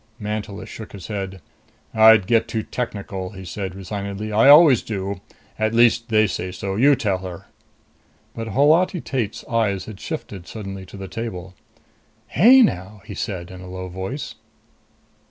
Mantelish 0.19 0.67
shook 0.71 0.93
his 0.93 1.05
head. 1.09 1.41
"I'd 1.93 2.25
get 2.25 2.47
too 2.47 2.63
technical," 2.63 3.33
he 3.33 3.45
said 3.45 3.75
resignedly. 3.75 4.31
"I 4.33 4.49
always 4.49 4.81
do. 4.81 5.21
At 5.59 5.75
least 5.75 6.09
they 6.09 6.25
say 6.25 6.51
so. 6.51 6.75
You 6.75 6.95
tell 6.95 7.19
her." 7.19 7.45
But 8.33 8.47
Holati 8.47 8.99
Tate's 8.99 9.45
eyes 9.45 9.85
had 9.85 9.99
shifted 9.99 10.47
suddenly 10.47 10.87
to 10.87 10.97
the 10.97 11.07
table. 11.07 11.53
"Hey, 12.29 12.63
now!" 12.63 13.03
he 13.05 13.13
said 13.13 13.51
in 13.51 13.61
a 13.61 13.69
low 13.69 13.89
voice. 13.89 14.33